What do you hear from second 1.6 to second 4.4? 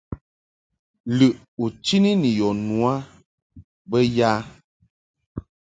u chini ni yɔ nu a bə ya?